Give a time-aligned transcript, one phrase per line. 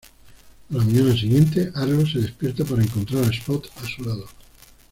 [0.03, 4.25] A la mañana siguiente, Arlo se despierta para encontrar a Spot a su lado.